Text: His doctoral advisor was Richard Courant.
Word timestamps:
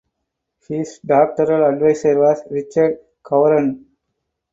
His 0.67 0.99
doctoral 1.05 1.63
advisor 1.71 2.17
was 2.17 2.41
Richard 2.49 2.97
Courant. 3.21 3.85